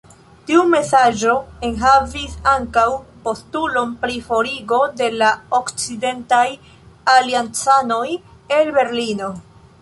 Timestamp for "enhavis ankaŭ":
1.67-2.85